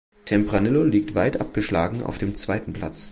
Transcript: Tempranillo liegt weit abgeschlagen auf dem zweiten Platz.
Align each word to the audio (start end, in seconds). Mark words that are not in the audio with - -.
Tempranillo 0.25 0.83
liegt 0.83 1.13
weit 1.13 1.39
abgeschlagen 1.39 2.01
auf 2.01 2.17
dem 2.17 2.33
zweiten 2.33 2.73
Platz. 2.73 3.09